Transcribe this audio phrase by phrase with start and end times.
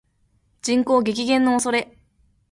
[0.63, 1.95] 人口激減の恐れ